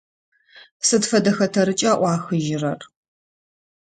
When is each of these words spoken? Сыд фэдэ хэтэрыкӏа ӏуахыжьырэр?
Сыд 0.87 1.03
фэдэ 1.09 1.31
хэтэрыкӏа 1.37 1.93
ӏуахыжьырэр? 1.99 2.81